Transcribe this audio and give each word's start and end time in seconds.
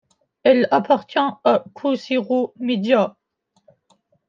Elle 0.41 0.67
appartient 0.71 1.19
à 1.43 1.63
Cogeco 1.75 2.55
Média. 2.59 3.17